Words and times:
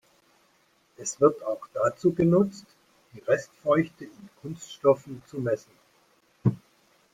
Es 0.97 1.21
wird 1.21 1.43
auch 1.43 1.61
dazu 1.75 2.11
genutzt, 2.11 2.65
die 3.13 3.19
Restfeuchte 3.19 4.05
in 4.05 4.29
Kunststoffen 4.41 5.21
zu 5.27 5.37
messen. 5.37 5.69